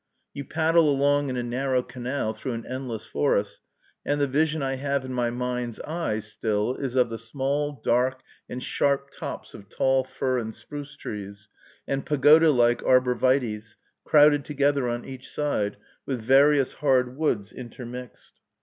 You 0.33 0.45
paddle 0.45 0.89
along 0.89 1.29
in 1.29 1.37
a 1.37 1.43
narrow 1.43 1.83
canal 1.83 2.33
through 2.33 2.53
an 2.53 2.65
endless 2.65 3.05
forest, 3.05 3.61
and 4.03 4.19
the 4.19 4.25
vision 4.25 4.63
I 4.63 4.77
have 4.77 5.05
in 5.05 5.13
my 5.13 5.29
mind's 5.29 5.79
eye, 5.81 6.17
still, 6.17 6.73
is 6.77 6.95
of 6.95 7.11
the 7.11 7.19
small, 7.19 7.79
dark, 7.83 8.23
and 8.49 8.63
sharp 8.63 9.11
tops 9.11 9.53
of 9.53 9.69
tall 9.69 10.03
fir 10.03 10.39
and 10.39 10.55
spruce 10.55 10.95
trees, 10.97 11.49
and 11.87 12.03
pagoda 12.03 12.49
like 12.49 12.83
arbor 12.83 13.13
vitæs, 13.13 13.75
crowded 14.03 14.43
together 14.43 14.89
on 14.89 15.05
each 15.05 15.29
side, 15.29 15.77
with 16.07 16.19
various 16.19 16.73
hard 16.73 17.15
woods 17.15 17.53
intermixed. 17.53 18.39